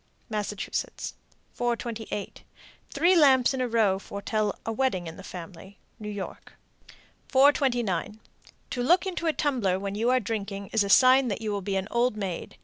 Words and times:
Massachusetts. 0.31 1.13
428. 1.53 2.41
Three 2.89 3.15
lamps 3.15 3.53
in 3.53 3.61
a 3.61 3.67
row 3.67 3.99
foretell 3.99 4.57
a 4.65 4.71
wedding 4.71 5.05
in 5.05 5.15
the 5.15 5.21
family. 5.23 5.77
New 5.99 6.09
York. 6.09 6.53
429. 7.27 8.19
To 8.71 8.81
look 8.81 9.05
into 9.05 9.27
a 9.27 9.33
tumbler 9.33 9.77
when 9.77 9.93
you 9.93 10.09
are 10.09 10.19
drinking 10.19 10.71
is 10.73 10.83
a 10.83 10.89
sign 10.89 11.27
that 11.27 11.39
you 11.41 11.51
will 11.51 11.61
be 11.61 11.75
an 11.75 11.87
old 11.91 12.17
maid. 12.17 12.57